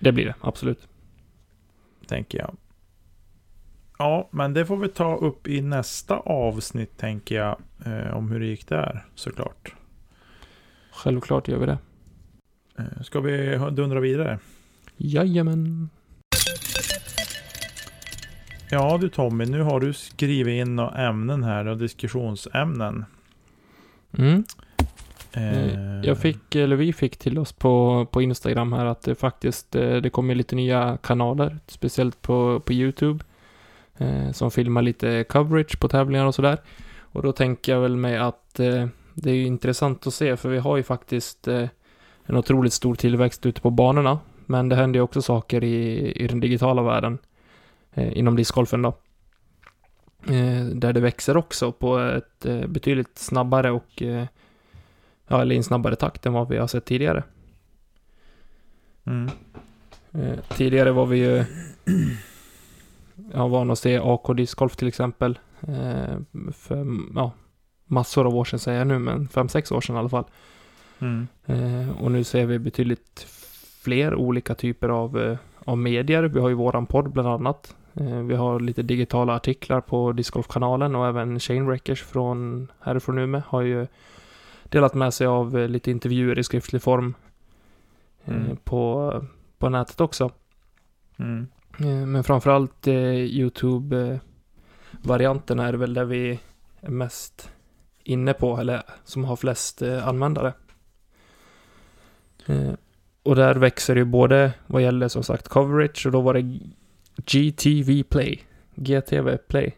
[0.00, 0.88] Det blir det, absolut.
[2.06, 2.56] Tänker jag.
[3.98, 7.56] Ja, men det får vi ta upp i nästa avsnitt tänker jag.
[7.86, 9.74] Eh, om hur det gick där såklart.
[10.92, 11.78] Självklart gör vi det.
[12.78, 14.38] Eh, ska vi dundra vidare?
[14.96, 15.88] Jajamän.
[18.70, 23.04] Ja du Tommy, nu har du skrivit in några ämnen här och diskussionsämnen.
[24.18, 24.44] Mm.
[25.32, 29.76] Eh, Jag fick, eller vi fick till oss på, på Instagram här att det faktiskt,
[29.76, 33.24] eh, det kommer lite nya kanaler, speciellt på, på YouTube,
[33.98, 36.58] eh, som filmar lite coverage på tävlingar och sådär.
[36.98, 40.48] Och då tänker jag väl mig att eh, det är ju intressant att se, för
[40.48, 41.48] vi har ju faktiskt
[42.26, 46.26] en otroligt stor tillväxt ute på banorna, men det händer ju också saker i, i
[46.26, 47.18] den digitala världen,
[47.96, 48.88] inom discgolfen då.
[50.28, 54.26] Eh, där det växer också på ett eh, betydligt snabbare och eh,
[55.28, 57.22] ja, eller i en snabbare takt än vad vi har sett tidigare.
[59.04, 59.30] Mm.
[60.12, 61.44] Eh, tidigare var vi ju
[63.32, 65.38] ja, vana att se AK discgolf till exempel.
[65.60, 66.18] Eh,
[66.52, 67.32] för ja,
[67.84, 70.24] massor av år sedan säger jag nu, men fem sex år sedan i alla fall.
[70.98, 71.26] Mm.
[71.46, 73.26] Eh, och nu ser vi betydligt
[73.80, 76.22] fler olika typer av, eh, av medier.
[76.22, 77.74] Vi har ju våran podd bland annat.
[78.00, 83.42] Eh, vi har lite digitala artiklar på discgolfkanalen och även Shane Wreckers från härifrån Umeå
[83.46, 83.86] har ju
[84.64, 87.14] delat med sig av eh, lite intervjuer i skriftlig form
[88.24, 88.56] eh, Mm.
[88.56, 89.12] på,
[89.58, 90.30] på nätet också.
[91.18, 91.46] Mm.
[92.12, 96.40] Men framförallt YouTube-varianten är väl där vi
[96.80, 97.50] är mest
[98.04, 100.52] inne på, eller som har flest användare.
[103.22, 106.58] Och där växer ju både vad gäller som sagt coverage och då var det
[107.26, 108.42] GTV Play,
[108.74, 109.76] GTV Play.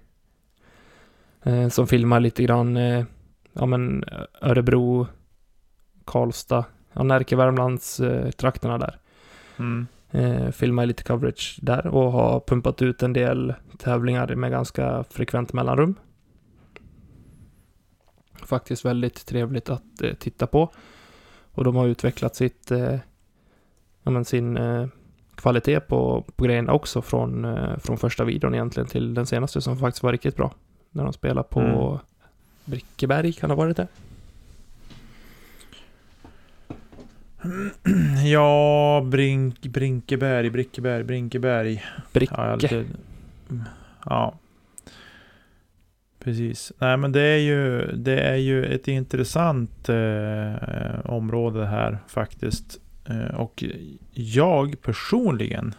[1.42, 3.04] Eh, som filmar lite grann, eh,
[3.52, 4.04] ja men
[4.42, 5.06] Örebro,
[6.04, 8.98] Karlstad, ja Närke, Värmlands eh, trakterna där.
[9.58, 9.86] Mm.
[10.10, 15.52] Eh, filmar lite coverage där och har pumpat ut en del tävlingar med ganska frekvent
[15.52, 15.94] mellanrum.
[18.42, 20.72] Faktiskt väldigt trevligt att eh, titta på.
[21.52, 22.98] Och de har utvecklat sitt, eh,
[24.02, 24.56] ja, men sin
[25.38, 29.78] kvalitet på, på grejerna också från, eh, från första videon egentligen till den senaste som
[29.78, 30.54] faktiskt var riktigt bra.
[30.90, 31.98] När de spelar på Mm.
[32.64, 33.86] Brickeberg, kan det ha varit det?
[38.24, 41.84] Ja, Brink, Brinkeberg, Brickeberg, Brinkeberg.
[42.12, 42.34] Bricke.
[42.36, 42.84] Ja, lite,
[44.04, 44.34] ja.
[46.18, 46.72] Precis.
[46.78, 52.80] Nej, men det är ju, det är ju ett intressant eh, område här faktiskt.
[53.08, 53.64] Eh, och
[54.12, 55.74] jag personligen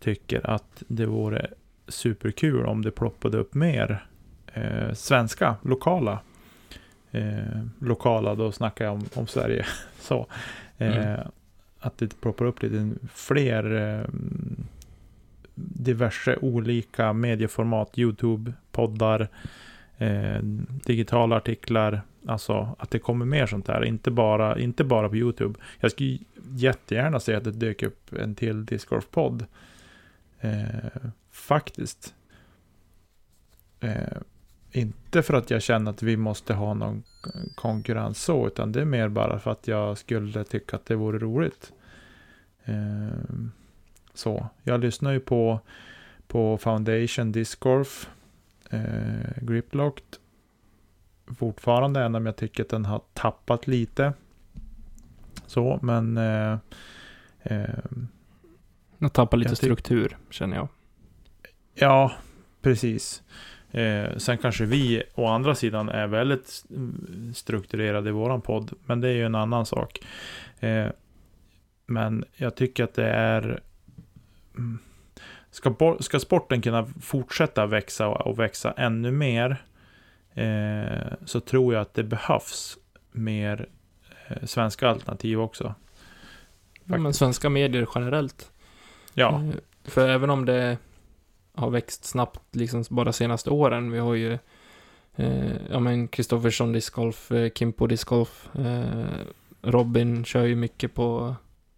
[0.00, 1.50] tycker att det vore
[1.88, 4.06] superkul om det ploppade upp mer
[4.52, 6.20] eh, svenska, lokala.
[7.10, 9.66] Eh, lokala, då snackar jag om, om Sverige.
[10.00, 10.26] Så.
[10.78, 11.20] Eh, Mm.
[11.80, 14.06] Att det ploppar upp lite fler eh,
[15.54, 19.28] diverse olika medieformat, YouTube, poddar,
[19.98, 20.38] eh,
[20.84, 22.02] digitala artiklar.
[22.28, 25.58] Alltså att det kommer mer sånt här, inte bara, inte bara på YouTube.
[25.80, 26.18] Jag skulle
[26.52, 29.46] jättegärna se att det dök upp en till Discord-podd.
[30.40, 32.14] Eh, faktiskt.
[33.80, 34.18] Eh,
[34.72, 37.02] inte för att jag känner att vi måste ha någon
[37.54, 41.18] konkurrens så, utan det är mer bara för att jag skulle tycka att det vore
[41.18, 41.72] roligt.
[42.64, 43.08] Eh,
[44.14, 45.60] så, jag lyssnar ju på,
[46.26, 47.86] på Foundation Discord,
[48.70, 50.18] eh, Griplocked.
[51.36, 54.12] Fortfarande, även om jag tycker att den har tappat lite.
[55.46, 56.58] Så, men eh,
[57.42, 57.68] eh,
[58.98, 60.68] Jag tappar lite struktur, känner jag.
[61.74, 62.12] Ja,
[62.62, 63.22] precis.
[63.70, 66.64] Eh, sen kanske vi å andra sidan är väldigt
[67.34, 69.98] strukturerade i våran podd, men det är ju en annan sak.
[70.60, 70.86] Eh,
[71.86, 73.60] men jag tycker att det är...
[74.56, 74.78] mm,
[75.50, 79.64] Ska, ska sporten kunna fortsätta växa och växa ännu mer
[80.38, 82.78] eh, så tror jag att det behövs
[83.12, 83.68] mer
[84.28, 85.74] eh, svenska alternativ också.
[86.84, 88.52] Ja, men svenska medier generellt.
[89.14, 90.78] Ja, Eh, För även om det
[91.54, 93.90] har växt snabbt liksom bara senaste åren.
[93.92, 94.38] Vi har ju
[95.16, 99.04] eh, ja men Kristoffersson discgolf, eh, Kimpo discgolf, eh,
[99.62, 101.34] Robin kör ju mycket på,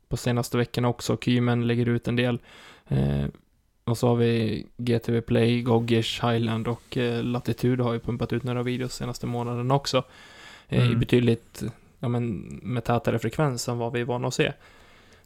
[0.09, 1.17] på senaste veckorna också.
[1.17, 2.39] Kymen lägger ut en del.
[2.89, 3.25] Eh,
[3.85, 8.43] och så har vi GTV Play, Goggish, Highland och eh, Latitude har ju pumpat ut
[8.43, 10.05] några videos senaste månaden också.
[10.69, 11.01] Eh, I Mm.
[11.01, 11.63] betydligt
[11.99, 14.53] ja, men, med tätare frekvens än vad vi är vana att se.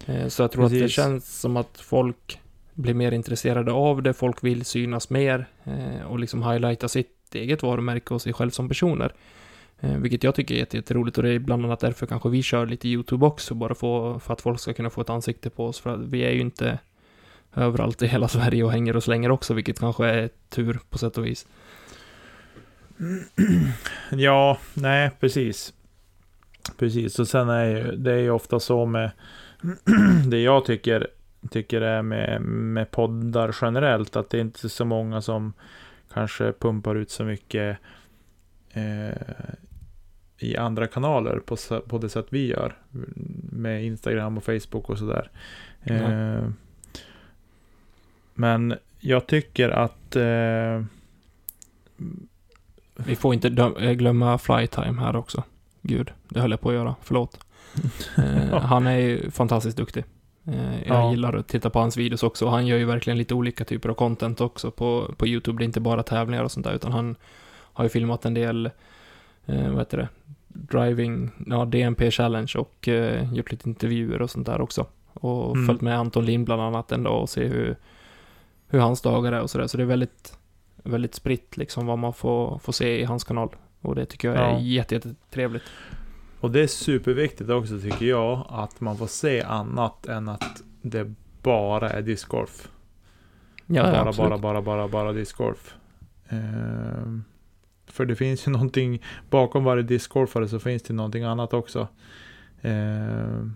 [0.07, 0.97] Eh, Så jag tror att det Precis.
[0.97, 2.38] känns som att folk
[2.75, 7.62] blir mer intresserade av det, folk vill synas mer eh, och liksom highlighta sitt eget
[7.62, 9.12] varumärke och sig själv som personer.
[9.99, 12.67] Vilket jag tycker är jätte- jätteroligt och det är bland annat därför kanske vi kör
[12.67, 15.81] lite YouTube också, bara för att folk ska kunna få ett ansikte på oss.
[15.81, 16.79] För att vi är ju inte
[17.57, 21.19] överallt i hela Sverige och hänger och slänger också, vilket kanske är tur på sätt
[21.19, 21.47] och vis.
[24.11, 25.73] ja, nej, precis.
[26.79, 29.11] Precis, och sen är ju, det är ju ofta så med
[30.27, 31.09] det jag tycker,
[31.51, 35.53] tycker är med, med poddar generellt, att det är inte så många som
[36.12, 37.79] kanske pumpar ut så mycket
[38.73, 39.45] eh,
[40.38, 42.77] i andra kanaler på, på det sätt vi gör.
[43.53, 45.31] Med Instagram och Facebook och sådär.
[45.83, 46.49] Eh,
[48.35, 50.85] men jag tycker att eh,
[52.97, 53.49] Vi får inte
[53.81, 55.42] eh, glömma Flytime här också.
[55.83, 56.94] Gud, det höll jag på att göra.
[57.03, 57.38] Förlåt.
[58.18, 60.05] Eh, han är ju fantastiskt duktig.
[60.47, 61.11] Eh, jag Ja.
[61.11, 62.49] gillar att titta på hans videos också.
[62.49, 65.59] Han gör ju verkligen lite olika typer av content också på, på YouTube.
[65.59, 67.16] Det är inte bara tävlingar och sånt där, utan han
[67.51, 68.70] har ju filmat en del,
[69.47, 70.09] eh, vad heter det,
[70.49, 74.87] driving, ja, DMP challenge och eh, gjort lite intervjuer och sånt där också.
[75.12, 75.66] Och Mm.
[75.66, 77.77] följt med Anton Lind bland annat en dag och se hur,
[78.75, 79.67] hur hans dagar är och sådär.
[79.67, 80.39] Så det är väldigt,
[80.77, 83.49] väldigt spritt liksom vad man får, får se i hans kanal.
[83.81, 84.59] Och det tycker jag är Ja.
[84.59, 85.63] jätte, jättetrevligt.
[86.41, 91.15] Och det är superviktigt också tycker jag, att man får se annat än att det
[91.43, 92.69] bara är discgolf.
[93.67, 94.31] Ja, bara, absolut.
[94.31, 95.75] bara, bara, bara, bara discgolf.
[96.29, 97.25] Ehm,
[97.87, 101.89] för det finns ju någonting, bakom varje discgolfare så finns det någonting annat också.
[102.61, 103.55] Mm,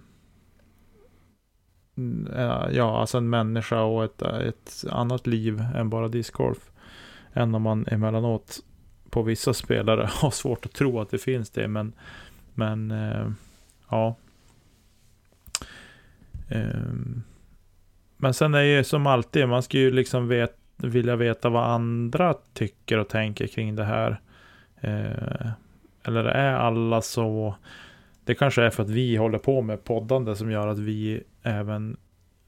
[2.36, 6.70] Eh, ja, alltså en människa och ett, ett annat liv än bara discgolf.
[7.32, 8.60] Än om man emellanåt
[9.10, 11.92] på vissa spelare har svårt att tro att det finns det, men
[12.58, 13.30] men eh,
[13.90, 14.16] ja.
[16.48, 17.22] Ehm,
[18.16, 21.64] men sen är det ju som alltid, man ska ju liksom vet, vilja veta vad
[21.64, 24.20] andra tycker och tänker kring det här.
[24.80, 25.48] Eh,
[26.04, 27.54] eller är alla så...
[28.28, 31.96] Det kanske är för att vi håller på med poddande som gör att vi även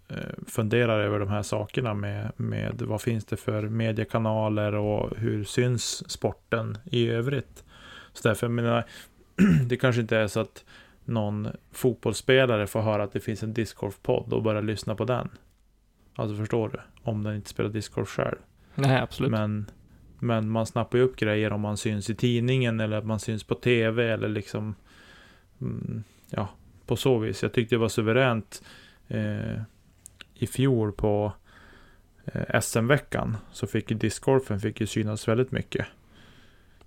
[0.09, 0.16] eh,
[0.47, 6.11] funderar över de här sakerna med, med vad finns det för mediekanaler och hur syns
[6.11, 7.64] sporten i övrigt.
[8.12, 8.85] Så därför menar jag,
[9.69, 10.64] det kanske inte är så att
[11.05, 15.29] någon fotbollsspelare får höra att det finns en discgolfpodd och börja lyssna på den.
[16.14, 16.79] Alltså förstår du?
[17.03, 18.37] Om den inte spelar discgolf själv.
[18.75, 19.31] Nej, absolut.
[19.31, 19.71] Men,
[20.19, 23.45] men man snappar ju upp grejer om man syns i tidningen eller att man syns
[23.45, 24.75] på tv eller liksom
[26.31, 26.49] ja,
[26.87, 27.42] på så vis.
[27.42, 28.62] Jag tyckte det var suveränt
[29.09, 29.61] eh,
[30.35, 31.33] i fjol på
[32.25, 35.87] eh, SM-veckan så fick ju discgolfen fick ju synas väldigt mycket.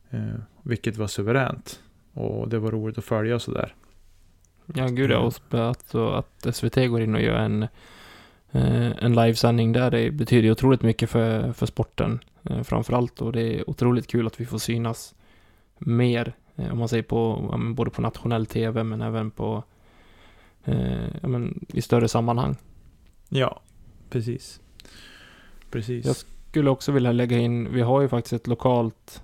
[0.10, 1.80] Eh, vilket var suveränt.
[2.14, 3.76] Och det var roligt att följa sådär.
[4.66, 5.16] Ja, gud ja.
[5.16, 5.28] Mm.
[5.28, 7.64] Och sp- alltså att SVT går in och gör en,
[8.52, 13.22] eh, en livesändning där, det betyder otroligt mycket för, för sporten eh, framförallt.
[13.22, 15.16] Och det är otroligt kul att vi får synas
[15.78, 19.64] mer, om man säger på, ja, både på nationell tv men även på,
[20.66, 22.56] eh, ja, men i större sammanhang.
[23.30, 23.62] Ja,
[24.10, 24.62] precis.
[25.72, 26.06] Precis.
[26.06, 26.16] Jag
[26.50, 29.24] Skulle också vilja lägga in, vi har ju faktiskt ett lokalt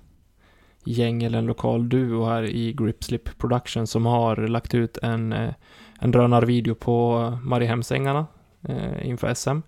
[0.84, 5.54] gäng eller en lokal duo här i Gripslip Production som har lagt ut en, eh,
[6.00, 8.26] en drönarvideo på Mariehemsängarna
[8.62, 9.60] eh, inför SM.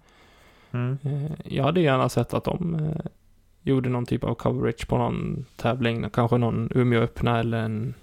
[0.70, 0.98] Mm.
[1.02, 3.06] Eh, jag hade gärna sett att de eh,
[3.62, 7.94] gjorde någon typ av coverage på någon tävling, kanske någon Umeå öppna eller en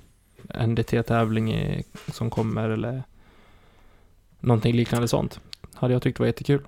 [0.68, 3.04] NDT-tävling som kommer eller
[4.40, 5.40] någonting liknande sånt.
[5.74, 6.62] Hade jag tyckt var jättekul.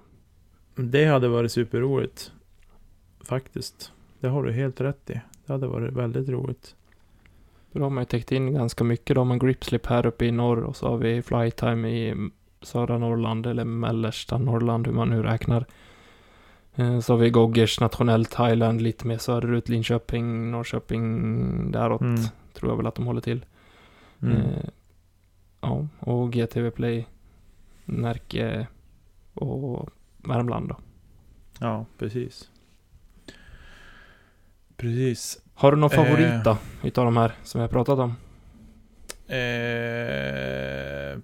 [0.75, 2.31] Det hade varit superroligt.
[3.23, 3.91] Faktiskt.
[4.19, 5.21] Det har du helt rätt i.
[5.45, 6.75] Det hade varit väldigt roligt.
[7.71, 9.15] Då har man ju täckt in ganska mycket.
[9.15, 12.29] Då har man gripslip här uppe i norr och så har vi flytime i
[12.61, 15.65] södra Norrland eller mellersta Norrland, hur man nu räknar.
[16.75, 22.21] Eh, Så har vi Goggers nationellt Highland lite mer söderut, Linköping, Norrköping, däråt Mm.
[22.53, 23.45] tror jag väl att de håller till.
[24.21, 24.37] Mm.
[24.37, 24.69] Eh,
[25.61, 27.07] ja, och GTV Play,
[27.85, 28.67] Närke
[29.33, 30.77] och Värmland då.
[31.59, 32.49] Ja, precis.
[34.77, 35.41] Precis.
[35.53, 35.95] Har du någon Eh.
[36.03, 36.57] favorit då?
[36.83, 38.15] Utav de här som vi har pratat om?
[39.27, 41.19] Eh,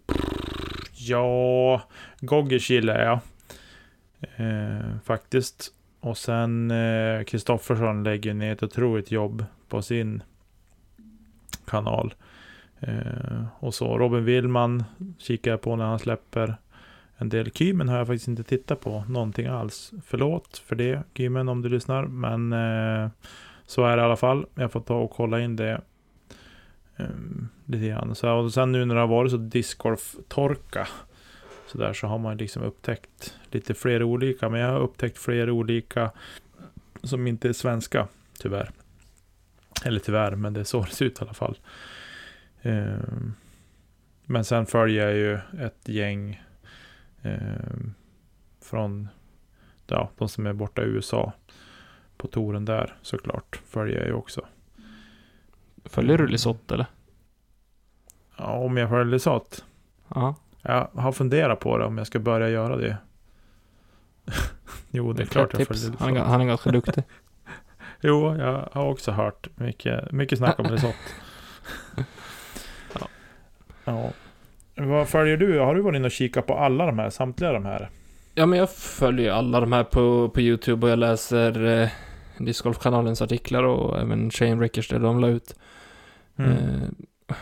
[0.94, 1.82] ja,
[2.20, 3.20] Goggers gillar jag.
[4.22, 5.74] Eh, faktiskt.
[6.00, 10.24] Och sen eh, Kristoffersson lägger ner ett otroligt jobb på sin
[11.66, 12.14] kanal.
[12.80, 14.84] Eh, och så Robin Willman
[15.18, 16.58] kikar jag på när han släpper
[17.18, 17.52] en del.
[17.52, 19.92] Kymen har jag faktiskt inte tittat på någonting alls.
[20.06, 22.06] Förlåt för det Kymen om du lyssnar.
[22.06, 23.10] Men eh,
[23.66, 24.46] så är det i alla fall.
[24.56, 25.82] Jag får ta och kolla in det
[26.98, 28.16] um, lite grann.
[28.16, 30.88] Så, och sen nu när det har varit så discgolf-torka
[31.68, 34.50] så där så har man liksom upptäckt lite fler olika.
[34.50, 36.12] Men jag har upptäckt fler olika
[37.04, 38.08] som inte är svenska
[38.40, 38.72] tyvärr.
[39.86, 41.58] Eller tyvärr, men det är så det ser ut i alla fall.
[42.62, 43.34] Ehm,
[44.26, 46.44] men sen följer jag ju ett gäng
[47.22, 47.94] ehm,
[48.62, 49.08] från
[49.88, 51.34] ja, de som är borta i USA.
[52.18, 54.46] På touren där såklart följer jag ju också.
[55.86, 56.86] Följer du Lisotte eller?
[58.38, 59.66] Ja, om jag följer Lisott.
[60.08, 60.36] Ja,
[60.68, 62.98] Jag har funderat på det om jag ska börja göra det.
[64.92, 67.04] jo, det är klart jag följer Han är, han är ganska duktig.
[68.02, 70.96] Jo, jag har också hört mycket, mycket snack om Lisott.
[73.00, 73.08] Ja.
[73.86, 74.12] ja.
[74.76, 75.60] Vad följer du?
[75.60, 77.10] Har du varit inne och kikat på alla de här?
[77.10, 77.90] Samtliga de här?
[78.34, 81.90] Ja, men jag följer alla de här på, på YouTube och jag läser eh,
[82.38, 85.56] Discgolf-kanalens artiklar och även Shane Rickers där de la ut.
[86.38, 86.52] Mm.
[86.52, 86.90] Eh,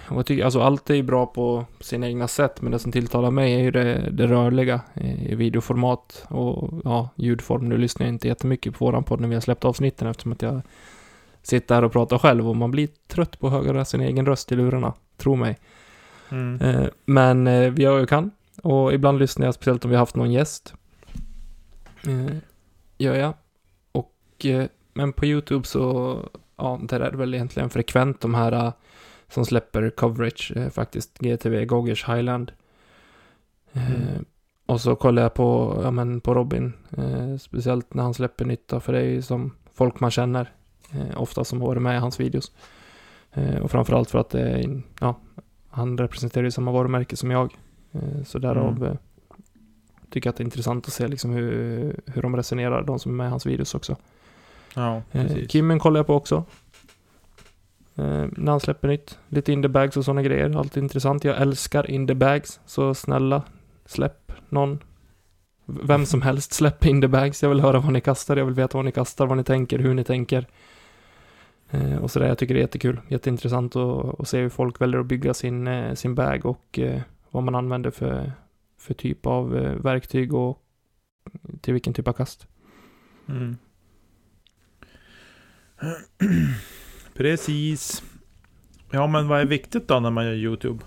[0.10, 3.32] jag tycker, alltså allt är ju bra på sina egna sätt, men det som tilltalar
[3.32, 7.69] mig är ju det, det rörliga i, videoformat och ja, ljudform.
[7.69, 10.41] Nu lyssnar jag inte jättemycket på våran podd när vi har släppt avsnitten eftersom att
[10.41, 10.62] jag
[11.41, 14.52] sitter här och pratar själv och man blir trött på att höra sin egen röst
[14.52, 15.58] i lurarna, tro mig.
[16.30, 16.62] Mm.
[16.62, 19.95] Eh, men eh, vi gör vad vi kan och ibland lyssnar jag speciellt om vi
[19.95, 20.74] har haft någon gäst.
[22.08, 22.36] Eh,
[22.98, 23.34] gör jag.
[23.91, 24.45] Och,
[24.93, 26.19] men på YouTube så,
[26.58, 28.74] ja, där är det väl egentligen frekvent de här
[29.36, 31.17] som släpper coverage eh, faktiskt.
[31.19, 32.52] GTV, Goggers, Highland.
[33.74, 34.26] Eh, Mm.
[34.67, 38.80] Och så kollar jag på, ja men på Robin, eh, speciellt när han släpper nytta,
[38.80, 40.52] för det är ju som folk man känner,
[40.91, 42.52] eh, ofta som har varit med i hans videos.
[43.34, 45.15] Eh, och framförallt för att det är, ja,
[45.69, 47.56] han representerar ju samma varumärke som jag.
[47.91, 48.98] Eh, så därav Mm.
[50.10, 53.12] tycker jag att det är intressant att se liksom hur, hur de resonerar, de som
[53.12, 53.95] är med i hans videos också.
[54.76, 55.52] Ja, precis.
[55.52, 56.43] Kimmen kollar jag på också.
[57.95, 59.19] Eh, när han släpper nytt.
[59.29, 60.58] Lite in the bags och sådana grejer.
[60.58, 61.23] Alltid intressant.
[61.23, 62.60] Jag älskar in the bags.
[62.65, 63.43] Så snälla,
[63.86, 64.79] släpp någon.
[65.65, 67.43] Vem som helst, släpp in the bags.
[67.43, 68.38] Jag vill höra vad ni kastar.
[68.38, 70.47] Jag vill veta vad ni kastar, vad ni tänker, hur ni tänker.
[71.69, 72.27] Eh, och sådär.
[72.27, 73.01] Jag tycker det är jättekul.
[73.08, 77.01] Jätteintressant att, att se hur folk väljer att bygga sin, eh, sin bag och eh,
[77.31, 78.31] vad man använder för,
[78.77, 80.62] för typ av eh, verktyg och
[81.62, 82.47] till vilken typ av kast.
[83.27, 83.58] Mm.
[87.17, 88.04] Precis.
[88.91, 90.80] Ja, men vad är viktigt då när man gör YouTube?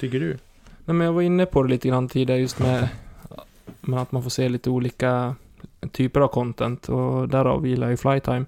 [0.00, 0.38] Tycker du?
[0.84, 2.88] Nej, men jag var inne på det lite grann tidigare just med
[3.80, 5.34] men att man får se lite olika
[5.92, 8.44] typer av content och därav gillar jag ju Flytime.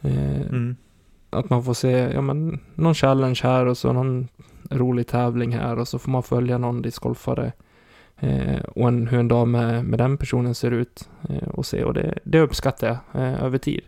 [0.00, 0.76] Eh, Mm.
[1.30, 4.28] Att man får se, ja men, någon challenge här och så någon
[4.70, 7.52] rolig tävling här och så får man följa någon discgolfare
[8.16, 11.84] eh, och en, hur en dag med, med den personen ser ut eh, och se
[11.84, 13.80] och det, det uppskattar jag eh, över tid.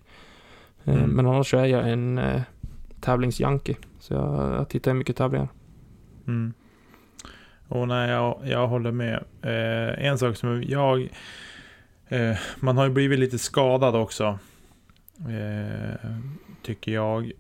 [0.86, 1.10] Eh, Mm.
[1.10, 2.42] Men annars så är jag en eh,
[3.00, 5.48] tävlingsjunkie så jag, jag tittar mycket tävlingar.
[6.26, 6.52] Mm.
[7.68, 9.24] Och nej, jag, jag håller med.
[9.42, 11.08] Eh, en sak som jag...
[12.08, 14.38] Eh, man har ju blivit lite skadad också.
[15.18, 16.10] Eh,
[16.62, 17.32] tycker jag.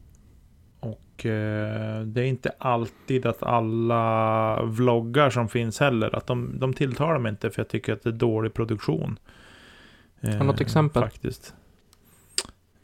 [0.80, 6.72] Och eh, det är inte alltid att alla vloggar som finns heller, att de, de
[6.74, 9.18] tilltalar mig inte för jag tycker att det är dålig produktion.
[10.20, 11.02] Eh, Har något exempel?
[11.02, 11.54] Faktiskt.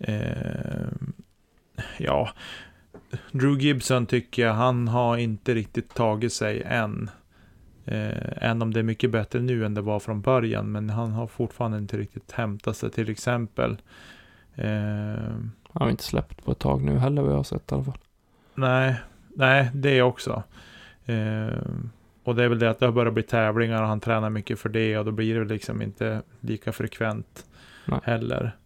[0.02, 0.92] Eh,
[1.98, 2.30] ja,
[3.32, 7.10] Drew Gibson tycker jag, han har inte riktigt tagit sig än.
[7.84, 10.72] Eh, än om det är mycket bättre nu än det var från början.
[10.72, 13.76] Men han har fortfarande inte riktigt hämtat sig till exempel.
[14.54, 14.68] Eh,
[15.72, 17.84] Han har inte släppt på ett tag nu heller vad jag har sett i alla
[17.84, 17.98] fall.
[18.54, 18.96] nej,
[19.36, 20.42] nej, det också.
[21.06, 21.58] Eh,
[22.24, 24.58] och det är väl det att det har börjat bli tävlingar och han tränar mycket
[24.58, 24.98] för det.
[24.98, 27.46] Och då blir det liksom inte lika frekvent
[27.86, 28.00] Nej.
[28.02, 28.56] heller.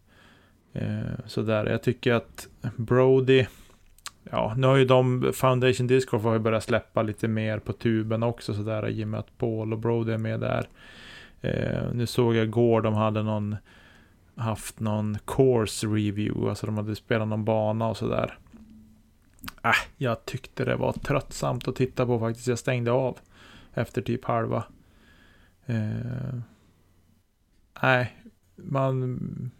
[0.76, 3.46] Eh, sådär, jag tycker att Brody,
[4.30, 8.22] ja, nu har ju de, Foundation Discord har ju börjat släppa lite mer på tuben
[8.22, 10.68] också sådär, i och med att Paul och Brody är med där.
[11.40, 13.56] Eh, nu såg jag igår, de hade någon
[14.34, 18.38] haft någon course review, alltså de hade spelat någon bana och sådär.
[19.64, 22.48] Äh, jag tyckte det var tröttsamt att titta på faktiskt.
[22.48, 23.18] Jag stängde av
[23.74, 24.64] efter typ halva.
[25.66, 26.40] Eh,
[27.82, 28.16] nej,
[28.56, 29.50] man...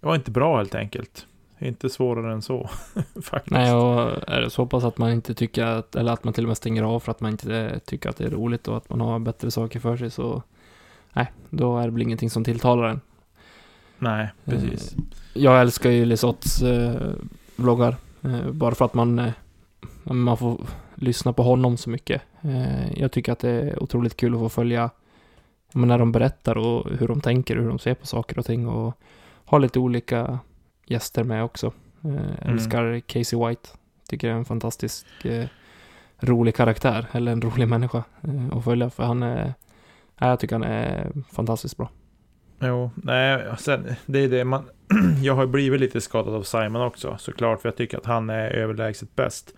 [0.00, 1.26] Det var inte bra helt enkelt.
[1.58, 2.68] Inte svårare än så,
[3.22, 3.50] faktiskt.
[3.50, 6.44] Nej, och är det så pass att man inte tycker att, eller att man till
[6.44, 8.90] och med stänger av för att man inte tycker att det är roligt och att
[8.90, 10.42] man har bättre saker för sig så,
[11.12, 13.00] nej, då är det väl ingenting som tilltalar en.
[13.98, 14.92] Nej, precis.
[14.92, 14.98] Eh,
[15.32, 17.12] jag älskar ju Lisotts eh,
[17.56, 19.32] vloggar, eh, bara för att man,
[20.02, 20.60] man får
[20.94, 22.22] lyssna på honom så mycket.
[22.94, 24.90] Jag tycker att det är otroligt kul att få följa
[25.72, 28.46] men när de berättar och hur de tänker och hur de ser på saker och
[28.46, 28.98] ting och
[29.50, 30.38] ha lite olika
[30.86, 31.66] gäster med också.
[32.04, 32.26] Eh, Mm.
[32.42, 33.68] älskar Casey White.
[34.08, 35.46] Tycker det är en fantastisk eh,
[36.20, 39.54] rolig karaktär, eller en rolig människa eh, att följa, för han är,
[40.18, 41.90] ja, jag tycker han är fantastiskt bra.
[42.60, 44.64] Jo, nej, sen, det är det man...
[45.22, 48.50] jag har blivit lite skadad av Simon också, såklart, för jag tycker att han är
[48.50, 49.54] överlägset bäst.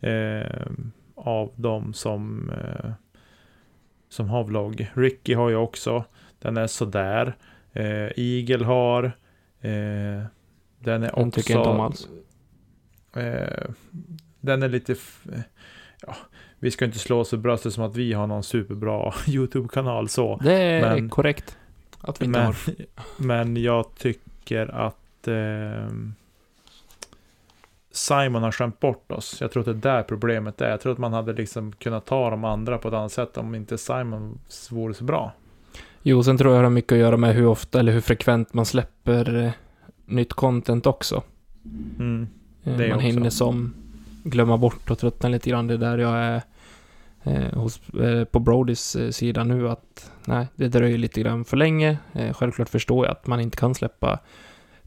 [0.00, 0.66] Eh,
[1.14, 2.90] av de som, eh,
[4.08, 4.90] som har vlogg.
[4.94, 6.04] Ricky har ju också,
[6.38, 7.36] den är sådär.
[7.72, 9.12] Eh, Eagle har,
[9.62, 10.22] eh,
[10.78, 11.20] den är också...
[11.20, 12.08] Den tycker jag inte om alls.
[13.16, 13.70] Eh,
[14.40, 14.96] den är lite...
[16.06, 16.16] Ja,
[16.58, 20.36] vi ska inte slå oss för bröstet som att vi har någon superbra YouTube-kanal så.
[20.42, 21.58] Det är Men- korrekt.
[22.00, 22.56] Att vi inte Men, har.
[23.16, 26.14] men jag tycker att ehm,
[27.90, 29.40] Simon har skämt bort oss.
[29.40, 30.70] Jag tror att det är där problemet är.
[30.70, 33.54] Jag tror att man hade liksom kunnat ta de andra på ett annat sätt om
[33.54, 34.38] inte Simon
[34.70, 35.32] vore så bra.
[36.02, 38.54] Jo, sen tror jag det har mycket att göra med hur ofta eller hur frekvent
[38.54, 39.50] man släpper eh,
[40.06, 41.22] nytt content också.
[41.98, 42.28] Mm.
[42.64, 42.98] Eh, man också.
[42.98, 43.74] hinner som
[44.24, 45.66] glömma bort och tröttna lite grann.
[45.66, 46.42] Det är där jag är
[47.22, 51.98] eh, hos, eh, på Brodys sida nu att nej, det dröjer lite grann för länge.
[52.12, 54.18] Eh, självklart förstår jag att man inte kan släppa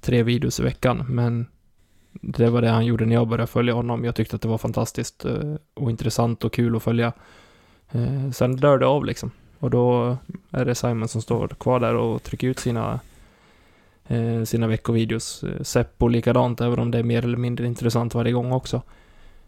[0.01, 1.45] tre videos i veckan, men
[2.11, 4.05] det var det han gjorde när jag började följa honom.
[4.05, 5.25] Jag tyckte att det var fantastiskt
[5.73, 7.13] och intressant och kul att följa.
[8.33, 9.31] Sen dör det av liksom.
[9.59, 10.17] Och då
[10.51, 12.99] är det Simon som står kvar där och trycker ut sina
[14.07, 15.43] eh, sina veckovideos.
[15.43, 18.81] Eh, Seppo likadant, även om det är mer eller mindre intressant varje gång också.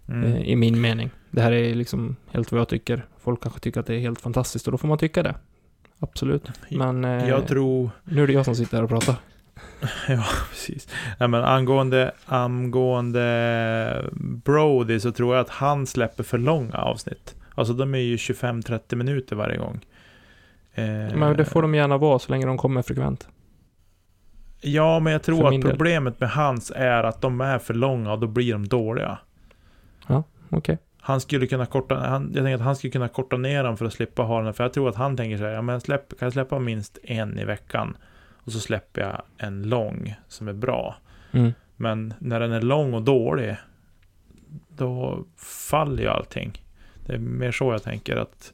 [0.07, 0.23] Mm.
[0.23, 1.09] Eh, I min mening.
[1.31, 3.05] Det här är liksom helt vad jag tycker.
[3.19, 5.35] Folk kanske tycker att det är helt fantastiskt och då får man tycka det.
[5.99, 6.51] Absolut.
[6.69, 7.89] Men eh, Jag tror...
[8.03, 9.15] nu är det jag som sitter här och pratar.
[10.07, 10.87] Ja, precis.
[11.19, 14.09] Nej, men angående, angående
[14.43, 17.35] Brody så tror jag att han släpper för långa avsnitt.
[17.55, 19.79] Alltså de är ju 25-30 minuter varje gång.
[20.77, 23.27] Eh, Men det får de gärna vara så länge de kommer frekvent.
[24.61, 28.19] Ja, men jag tror att problemet med hans är att de är för långa och
[28.19, 29.17] då blir de dåliga.
[30.49, 30.77] Okej.
[31.01, 33.85] Han skulle kunna korta, han, jag tänker att han skulle kunna korta ner dem för
[33.85, 34.53] att slippa ha den.
[34.53, 36.97] För jag tror att han tänker så här, ja men släpp, kan jag släppa minst
[37.03, 37.97] en i veckan?
[38.35, 40.95] Och så släpper jag en lång som är bra.
[41.31, 41.53] Mm.
[41.75, 43.55] Men när den är lång och dålig,
[44.69, 45.25] då
[45.69, 46.63] faller ju allting.
[47.05, 48.53] Det är mer så jag tänker att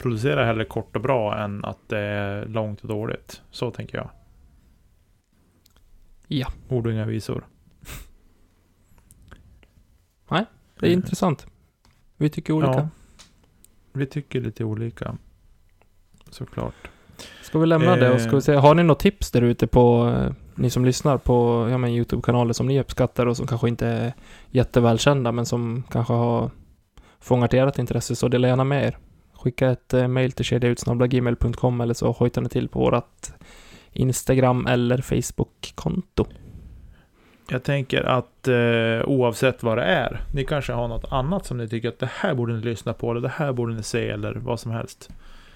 [0.00, 3.42] producera hellre kort och bra än att det är långt och dåligt.
[3.50, 4.10] Så tänker jag.
[6.26, 6.46] Ja.
[6.68, 7.46] Ord och inga visor.
[10.80, 11.46] Det är intressant.
[12.16, 12.72] Vi tycker olika.
[12.72, 12.88] Ja,
[13.92, 15.16] vi tycker lite olika.
[16.30, 16.74] Såklart.
[17.42, 18.40] Ska vi lämna det och ska vi Eh.
[18.40, 21.90] se, har ni något tips där ute på, eh, ni som lyssnar på, ja men
[21.90, 24.12] YouTube-kanaler som ni uppskattar och som kanske inte är
[24.50, 26.50] jättevälkända men som kanske har
[27.20, 28.98] fångat ert intresse så dela gärna med er.
[29.40, 33.32] Skicka ett eh, mail till kedjautsnabblagmail.com eller så hojtar ni till på vårat
[33.92, 36.26] Instagram eller Facebook-konto.
[37.50, 41.68] Jag tänker att eh, oavsett vad det är, ni kanske har något annat som ni
[41.68, 44.34] tycker att det här borde ni lyssna på, eller det här borde ni se, eller
[44.34, 45.10] vad som helst.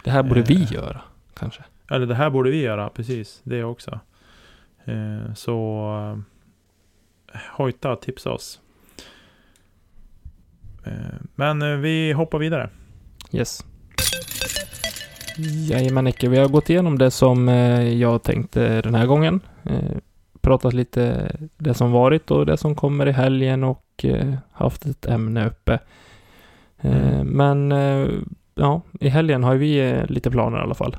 [0.05, 0.47] Det här borde Eh.
[0.47, 1.01] vi göra,
[1.35, 1.63] kanske.
[1.91, 4.01] Eller det här borde vi göra, precis, det också.
[4.85, 5.89] Eh, så
[7.33, 8.61] eh, hojta tipsa oss.
[10.85, 10.93] Eh,
[11.35, 12.71] men eh, vi hoppar vidare.
[13.33, 13.65] Yes.
[15.39, 19.41] Jajamän Nicke, vi har gått igenom det som eh, jag tänkte den här gången.
[19.63, 19.97] Eh,
[20.41, 25.07] pratat lite det som varit och det som kommer i helgen och eh, haft ett
[25.07, 25.79] ämne uppe.
[26.81, 27.27] Mm.
[27.27, 27.71] Men
[28.55, 30.97] ja, i helgen har vi lite planer i alla fall.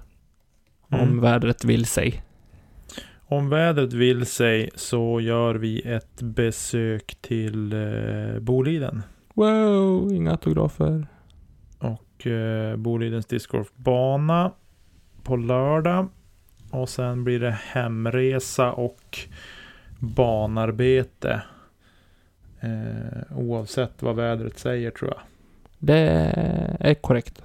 [0.90, 1.22] Om Mm.
[1.22, 2.24] vädret vill sig.
[3.28, 7.76] Om vädret vill sig så gör vi ett besök till
[8.42, 9.02] Boliden.
[9.34, 11.08] Wow, inga autografer.
[12.20, 14.52] Eh, Bolidens discgolfbana
[15.24, 16.08] på lördag.
[16.72, 19.20] Och sen blir det hemresa och
[20.00, 21.42] banarbete.
[22.60, 25.22] Eh, oavsett vad vädret säger tror jag.
[25.80, 26.00] Det
[26.80, 27.42] är korrekt.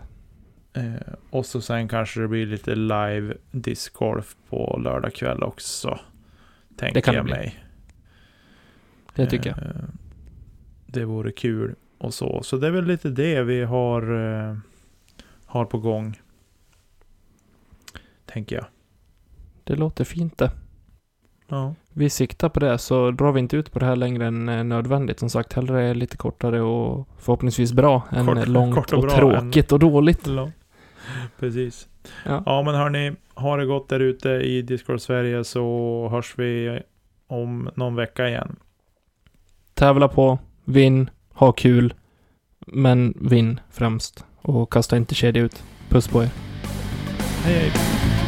[0.73, 5.99] Eh, och så sen kanske det blir lite live discgolf på lördag kväll också.
[6.77, 7.35] tänker det kan jag det bli.
[7.35, 7.65] mig.
[9.15, 9.59] Det tycker jag.
[9.59, 9.83] Eh,
[10.87, 12.43] Det vore kul och så.
[12.43, 14.03] Så det är väl lite det vi har,
[14.49, 14.57] eh,
[15.47, 16.19] har på gång.
[18.27, 18.65] Tänker jag.
[19.65, 20.51] Det låter fint det.
[21.49, 21.75] Ja.
[21.93, 24.65] Vi siktar på det, så drar vi inte ut på det här längre än eh,
[24.65, 25.19] nödvändigt.
[25.19, 29.73] Som sagt, hellre lite kortare och förhoppningsvis bra än Kort- långt kort och och, tråkigt
[29.73, 30.27] och dåligt.
[30.27, 30.51] Ja.
[31.39, 31.89] Precis.
[32.27, 32.43] Ja.
[32.47, 36.81] Ja men hörni, ha det gott där ute i Discord Sverige så hörs vi
[37.27, 38.57] om någon vecka igen.
[39.75, 41.11] Tävla på, vinn,
[41.41, 41.95] ha kul,
[42.67, 44.25] men vinn främst.
[44.43, 45.63] Och kasta inte kedja ut.
[45.89, 46.31] Puss på er.
[47.45, 48.20] Hej hej!